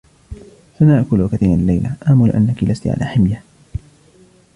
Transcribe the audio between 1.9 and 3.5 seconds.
آمل أنك لست على حمية.